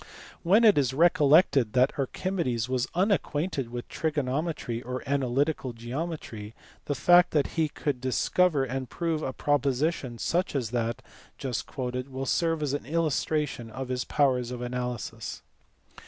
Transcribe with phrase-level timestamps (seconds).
[0.41, 7.29] When it is recollected that Archimedes was unacquainted with trigonometry or analytical geometry, the fact
[7.33, 11.03] that he could discover and prove a proposition such as that
[11.37, 15.43] just quoted will serve as an illustration of his powers of analysis.